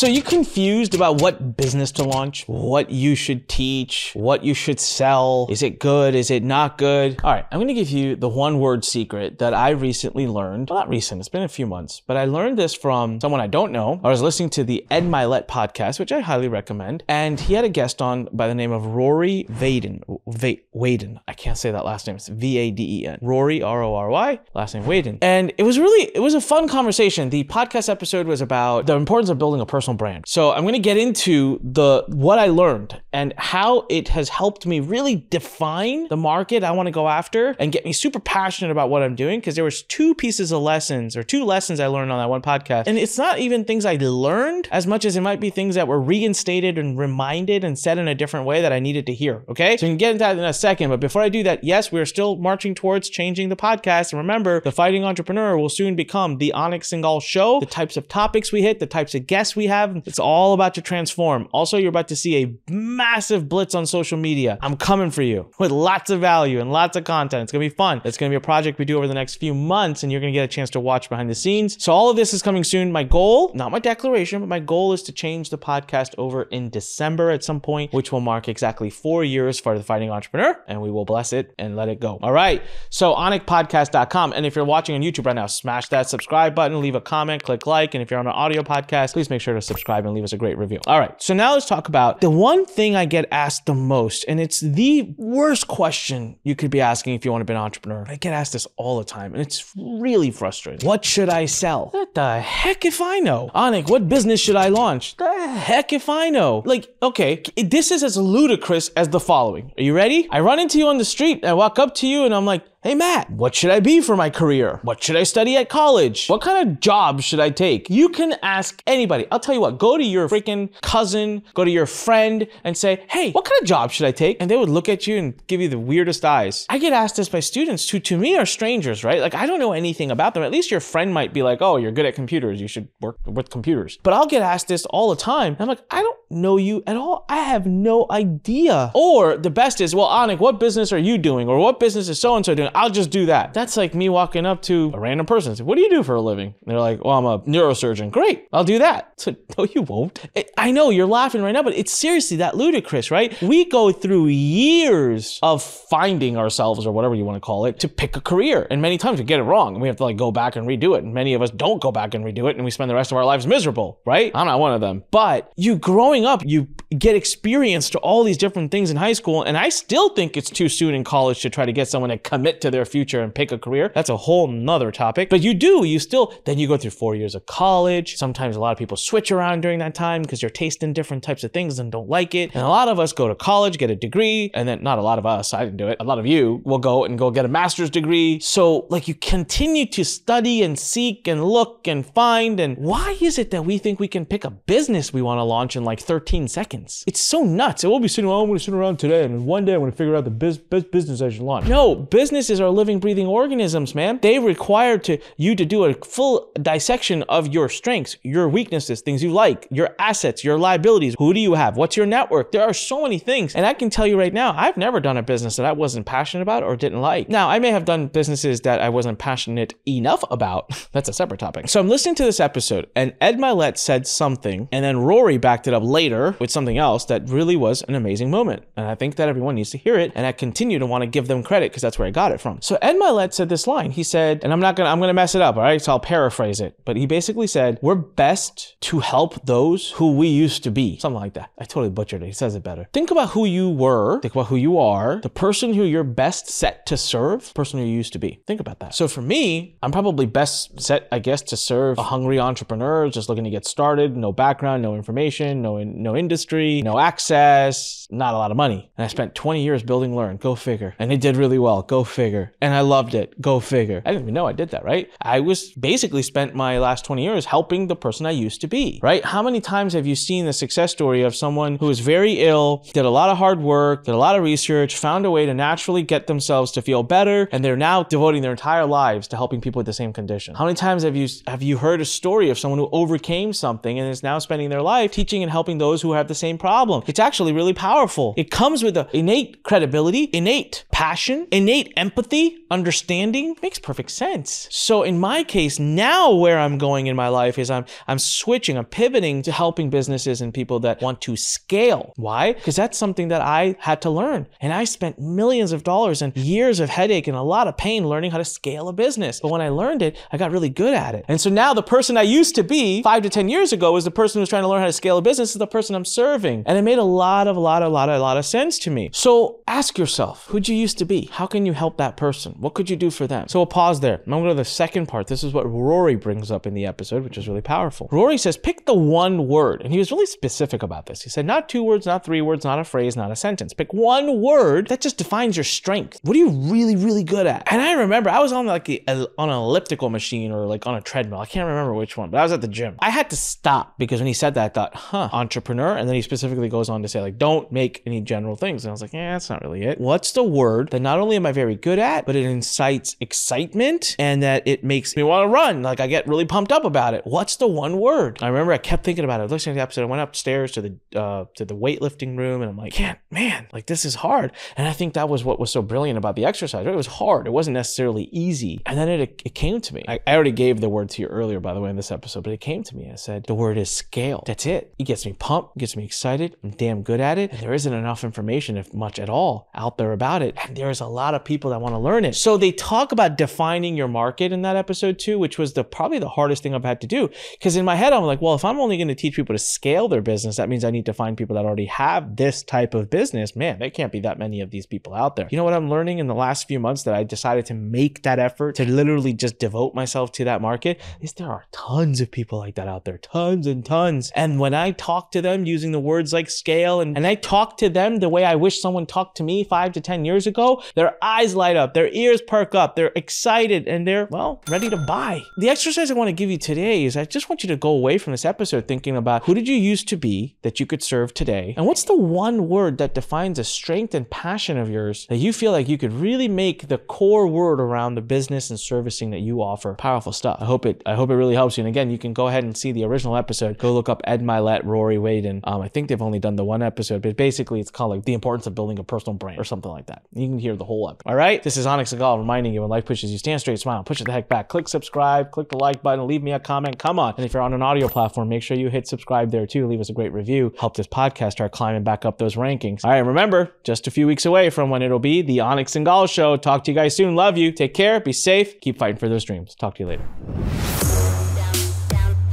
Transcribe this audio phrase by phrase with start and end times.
[0.00, 4.80] So you confused about what business to launch, what you should teach, what you should
[4.80, 5.46] sell?
[5.50, 6.14] Is it good?
[6.14, 7.20] Is it not good?
[7.22, 10.70] All right, I'm gonna give you the one word secret that I recently learned.
[10.70, 13.46] Well, not recent, it's been a few months, but I learned this from someone I
[13.46, 14.00] don't know.
[14.02, 17.66] I was listening to the Ed Mylett podcast, which I highly recommend, and he had
[17.66, 20.00] a guest on by the name of Rory Vaden.
[20.28, 21.20] Va- Waden.
[21.28, 22.16] I can't say that last name.
[22.16, 23.18] It's V A D E N.
[23.20, 24.40] Rory R O R Y.
[24.54, 25.18] Last name Waden.
[25.20, 27.28] And it was really it was a fun conversation.
[27.28, 30.24] The podcast episode was about the importance of building a personal brand.
[30.26, 34.66] So I'm going to get into the what I learned and how it has helped
[34.66, 38.70] me really define the market I want to go after and get me super passionate
[38.70, 41.86] about what I'm doing because there was two pieces of lessons or two lessons I
[41.86, 42.84] learned on that one podcast.
[42.86, 45.88] And it's not even things I learned as much as it might be things that
[45.88, 49.42] were reinstated and reminded and said in a different way that I needed to hear.
[49.48, 49.76] Okay?
[49.76, 51.90] So we can get into that in a second, but before I do that, yes,
[51.90, 54.12] we're still marching towards changing the podcast.
[54.12, 57.60] And remember, the fighting entrepreneur will soon become the Anik Singal show.
[57.60, 60.74] The types of topics we hit, the types of guests we have, it's all about
[60.74, 61.48] to transform.
[61.52, 64.58] Also, you're about to see a massive blitz on social media.
[64.60, 67.42] I'm coming for you with lots of value and lots of content.
[67.42, 68.00] It's gonna be fun.
[68.04, 70.32] It's gonna be a project we do over the next few months, and you're gonna
[70.32, 71.82] get a chance to watch behind the scenes.
[71.82, 72.92] So all of this is coming soon.
[72.92, 76.70] My goal, not my declaration, but my goal is to change the podcast over in
[76.70, 80.80] December at some point, which will mark exactly four years for the fighting entrepreneur, and
[80.80, 82.18] we will bless it and let it go.
[82.22, 82.62] All right.
[82.90, 84.32] So anikpodcast.com.
[84.32, 87.42] And if you're watching on YouTube right now, smash that subscribe button, leave a comment,
[87.42, 87.94] click like.
[87.94, 90.32] And if you're on an audio podcast, please make sure to subscribe and leave us
[90.32, 90.80] a great review.
[90.86, 91.14] All right.
[91.22, 94.60] So now let's talk about the one thing I get asked the most, and it's
[94.60, 98.04] the worst question you could be asking if you want to be an entrepreneur.
[98.08, 100.86] I get asked this all the time, and it's really frustrating.
[100.86, 101.90] What should I sell?
[101.90, 103.50] What the heck if I know?
[103.54, 105.16] Anik, what business should I launch?
[105.16, 106.62] The heck if I know?
[106.66, 109.72] Like, okay, this is as ludicrous as the following.
[109.78, 110.28] Are you ready?
[110.30, 112.64] I run into you on the street, I walk up to you, and I'm like,
[112.82, 114.80] Hey Matt, what should I be for my career?
[114.84, 116.28] What should I study at college?
[116.28, 117.90] What kind of job should I take?
[117.90, 119.26] You can ask anybody.
[119.30, 123.04] I'll tell you what, go to your freaking cousin, go to your friend and say,
[123.10, 124.38] hey, what kind of job should I take?
[124.40, 126.64] And they would look at you and give you the weirdest eyes.
[126.70, 129.20] I get asked this by students who to me are strangers, right?
[129.20, 130.42] Like I don't know anything about them.
[130.42, 132.62] At least your friend might be like, oh, you're good at computers.
[132.62, 133.98] You should work with computers.
[134.02, 135.54] But I'll get asked this all the time.
[135.58, 137.24] I'm like, I don't know you at all.
[137.28, 138.90] I have no idea.
[138.94, 141.48] Or the best is, well, Anik, what business are you doing?
[141.48, 142.70] Or what business is so and so doing?
[142.74, 143.54] I'll just do that.
[143.54, 146.02] That's like me walking up to a random person and say, What do you do
[146.02, 146.54] for a living?
[146.60, 148.10] And they're like, Well, I'm a neurosurgeon.
[148.10, 149.12] Great, I'll do that.
[149.20, 150.18] So, no, you won't.
[150.56, 153.38] I know you're laughing right now, but it's seriously that ludicrous, right?
[153.42, 157.88] We go through years of finding ourselves or whatever you want to call it to
[157.88, 158.66] pick a career.
[158.70, 160.66] And many times we get it wrong and we have to like go back and
[160.66, 161.04] redo it.
[161.04, 163.12] And many of us don't go back and redo it and we spend the rest
[163.12, 164.30] of our lives miserable, right?
[164.34, 165.04] I'm not one of them.
[165.10, 169.42] But you growing up, you get experience to all these different things in high school.
[169.42, 172.18] And I still think it's too soon in college to try to get someone to
[172.18, 173.92] commit to their future and pick a career.
[173.94, 175.30] That's a whole nother topic.
[175.30, 178.16] But you do, you still, then you go through four years of college.
[178.16, 181.44] Sometimes a lot of people switch around during that time because you're tasting different types
[181.44, 182.50] of things and don't like it.
[182.54, 185.02] And a lot of us go to college, get a degree, and then not a
[185.02, 185.96] lot of us, I didn't do it.
[186.00, 188.40] A lot of you will go and go get a master's degree.
[188.40, 192.58] So like you continue to study and seek and look and find.
[192.58, 195.44] And why is it that we think we can pick a business we want to
[195.44, 197.04] launch in like 13 seconds?
[197.06, 197.84] It's so nuts.
[197.84, 199.78] It will be sitting, oh, I'm going to sit around today and one day I'm
[199.78, 201.68] going to figure out the biz- best business I should launch.
[201.68, 204.18] No, businesses are living, breathing organisms, man.
[204.20, 209.22] They require to you to do a full dissection of your strengths, your weaknesses, things
[209.22, 211.14] you like, your assets, your liabilities.
[211.20, 211.76] Who do you have?
[211.76, 212.50] What's your network?
[212.50, 213.54] There are so many things.
[213.54, 216.06] And I can tell you right now, I've never done a business that I wasn't
[216.06, 217.28] passionate about or didn't like.
[217.28, 220.88] Now, I may have done businesses that I wasn't passionate enough about.
[220.92, 221.68] That's a separate topic.
[221.68, 225.68] So I'm listening to this episode and Ed Mylett said something and then Rory backed
[225.68, 225.99] it up later
[226.38, 228.64] with something else that really was an amazing moment.
[228.76, 230.12] And I think that everyone needs to hear it.
[230.14, 232.40] And I continue to want to give them credit because that's where I got it
[232.40, 232.62] from.
[232.62, 233.90] So Ed Mylett said this line.
[233.90, 235.80] He said, and I'm not gonna I'm gonna mess it up, all right?
[235.80, 236.78] So I'll paraphrase it.
[236.84, 240.98] But he basically said, We're best to help those who we used to be.
[240.98, 241.50] Something like that.
[241.58, 242.26] I totally butchered it.
[242.26, 242.88] He says it better.
[242.92, 246.48] Think about who you were, think about who you are, the person who you're best
[246.48, 248.42] set to serve, person who you used to be.
[248.46, 248.94] Think about that.
[248.94, 253.28] So for me, I'm probably best set, I guess, to serve a hungry entrepreneur just
[253.28, 258.38] looking to get started, no background, no information, no no industry, no access, not a
[258.38, 258.90] lot of money.
[258.96, 260.36] And I spent 20 years building Lurn.
[260.36, 260.94] Go figure.
[260.98, 261.82] And it did really well.
[261.82, 262.52] Go figure.
[262.60, 263.40] And I loved it.
[263.40, 264.02] Go figure.
[264.04, 265.10] I didn't even know I did that, right?
[265.20, 269.00] I was basically spent my last 20 years helping the person I used to be,
[269.02, 269.24] right?
[269.24, 272.84] How many times have you seen the success story of someone who was very ill,
[272.92, 275.54] did a lot of hard work, did a lot of research, found a way to
[275.54, 279.60] naturally get themselves to feel better, and they're now devoting their entire lives to helping
[279.60, 280.54] people with the same condition?
[280.54, 283.98] How many times have you have you heard a story of someone who overcame something
[283.98, 286.58] and is now spending their life teaching and helping helping those who have the same
[286.58, 287.02] problem.
[287.06, 288.34] It's actually really powerful.
[288.36, 293.54] It comes with an innate credibility, innate passion, innate empathy, understanding.
[293.62, 294.66] Makes perfect sense.
[294.70, 298.76] So in my case, now where I'm going in my life is I'm I'm switching,
[298.76, 302.12] I'm pivoting to helping businesses and people that want to scale.
[302.16, 302.52] Why?
[302.52, 304.46] Because that's something that I had to learn.
[304.60, 308.08] And I spent millions of dollars and years of headache and a lot of pain
[308.08, 309.40] learning how to scale a business.
[309.40, 311.24] But when I learned it, I got really good at it.
[311.28, 314.04] And so now the person I used to be five to 10 years ago is
[314.04, 316.64] the person who's trying to learn how to scale a business the person I'm serving.
[316.66, 318.90] And it made a lot of, a lot, a lot, a lot of sense to
[318.90, 319.10] me.
[319.12, 321.28] So ask yourself, who'd you used to be?
[321.32, 322.56] How can you help that person?
[322.58, 323.48] What could you do for them?
[323.48, 324.20] So we'll pause there.
[324.26, 325.28] I'm going to go to the second part.
[325.28, 328.08] This is what Rory brings up in the episode, which is really powerful.
[328.10, 329.82] Rory says, pick the one word.
[329.82, 331.22] And he was really specific about this.
[331.22, 333.72] He said, not two words, not three words, not a phrase, not a sentence.
[333.72, 336.18] Pick one word that just defines your strength.
[336.22, 337.70] What are you really, really good at?
[337.70, 339.00] And I remember I was on like a,
[339.38, 341.40] on an elliptical machine or like on a treadmill.
[341.40, 342.96] I can't remember which one, but I was at the gym.
[342.98, 345.96] I had to stop because when he said that, I thought, huh, entrepreneur.
[345.96, 348.84] And then he specifically goes on to say, like, don't make any general things.
[348.84, 350.00] And I was like, yeah, that's not really it.
[350.00, 354.14] What's the word that not only am I very good at, but it incites excitement
[354.18, 355.82] and that it makes me want to run?
[355.82, 357.22] Like, I get really pumped up about it.
[357.24, 358.38] What's the one word?
[358.40, 359.50] I remember I kept thinking about it.
[359.50, 362.70] Listening to the episode, I went upstairs to the uh, to the weightlifting room, and
[362.70, 364.52] I'm like, can't, man, like this is hard.
[364.76, 366.86] And I think that was what was so brilliant about the exercise.
[366.86, 366.92] Right?
[366.92, 367.46] It was hard.
[367.48, 368.80] It wasn't necessarily easy.
[368.86, 370.04] And then it it came to me.
[370.06, 372.44] I, I already gave the word to you earlier, by the way, in this episode,
[372.44, 373.10] but it came to me.
[373.10, 374.44] I said the word is scale.
[374.46, 374.94] That's it.
[374.98, 376.56] It gets me pumped, gets me excited.
[376.62, 377.50] I'm damn good at it.
[377.50, 380.56] And there isn't enough information, if much at all, out there about it.
[380.62, 382.36] And there's a lot of people that want to learn it.
[382.36, 386.18] So they talk about defining your market in that episode too, which was the probably
[386.20, 387.30] the hardest thing I've had to do.
[387.52, 389.58] Because in my head, I'm like, well, if I'm only going to teach people to
[389.58, 392.94] scale their business, that means I need to find people that already have this type
[392.94, 393.56] of business.
[393.56, 395.48] Man, there can't be that many of these people out there.
[395.50, 398.22] You know what I'm learning in the last few months that I decided to make
[398.22, 402.30] that effort to literally just devote myself to that market is there are tons of
[402.30, 404.30] people like that out there, tons and tons.
[404.34, 407.76] And when I talk to them using the words like scale and, and I talk
[407.78, 410.82] to them the way I wish someone talked to me five to 10 years ago,
[410.94, 414.96] their eyes light up, their ears perk up, they're excited, and they're, well, ready to
[414.96, 415.42] buy.
[415.58, 417.90] The exercise I want to give you today is I just want you to go
[417.90, 421.02] away from this episode thinking about who did you used to be that you could
[421.02, 421.74] serve today?
[421.76, 425.52] And what's the one word that defines a strength and passion of yours that you
[425.52, 429.40] feel like you could really make the core word around the business and servicing that
[429.40, 429.94] you offer?
[429.94, 430.58] Powerful stuff.
[430.60, 431.82] I hope it I hope it really helps you.
[431.82, 433.78] And again, you can go ahead and see the original episode.
[433.78, 436.64] Go look up Ed Mylett, Rory Wade, and um, I think they've only done the
[436.64, 439.64] one episode, but basically it's called like the importance of building a personal brand or
[439.64, 440.22] something like that.
[440.32, 441.28] You can hear the whole episode.
[441.30, 441.62] All right.
[441.62, 444.24] This is Anik Singal reminding you when life pushes you, stand straight, smile, push it
[444.24, 444.68] the heck back.
[444.68, 446.98] Click subscribe, click the like button, leave me a comment.
[446.98, 447.34] Come on.
[447.36, 449.86] And if you're on an audio platform, make sure you hit subscribe there too.
[449.86, 450.74] Leave us a great review.
[450.78, 453.04] Help this podcast start climbing back up those rankings.
[453.04, 453.18] All right.
[453.18, 456.56] Remember, just a few weeks away from when it'll be the Anik Singal show.
[456.56, 457.34] Talk to you guys soon.
[457.34, 457.72] Love you.
[457.72, 458.20] Take care.
[458.20, 458.80] Be safe.
[458.80, 459.74] Keep fighting for those dreams.
[459.74, 461.19] Talk to you later.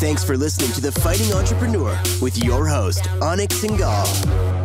[0.00, 4.59] Thanks for listening to The Fighting Entrepreneur with your host, Anik Singal.